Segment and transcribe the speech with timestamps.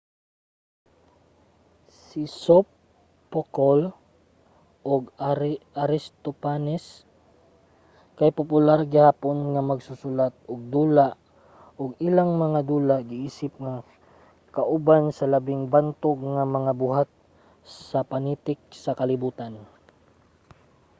[2.03, 3.85] si sophocle
[4.91, 5.03] ug
[5.83, 6.85] aristophanes
[8.17, 11.07] kay popular gihapon nga magsusulat-ug-dula
[11.81, 13.75] ug ang ilang mga dula giisip nga
[14.55, 17.09] kauban sa labing bantog nga mga buhat
[17.89, 19.53] sa panitik sa kalibutan